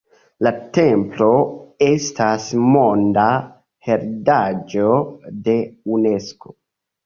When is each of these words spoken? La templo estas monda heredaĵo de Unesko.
La 0.45 0.51
templo 0.77 1.27
estas 1.89 2.49
monda 2.73 3.27
heredaĵo 3.91 4.91
de 5.47 5.61
Unesko. 6.01 6.61